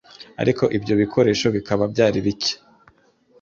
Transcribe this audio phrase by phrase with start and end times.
[0.41, 2.53] ariko ibyo bikoresho bikaba byari bike.